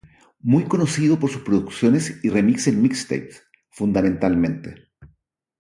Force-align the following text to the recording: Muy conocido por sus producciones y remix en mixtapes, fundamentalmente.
Muy 0.39 0.63
conocido 0.63 1.19
por 1.19 1.29
sus 1.29 1.43
producciones 1.43 2.21
y 2.23 2.31
remix 2.31 2.65
en 2.65 2.81
mixtapes, 2.81 3.43
fundamentalmente. 3.69 4.87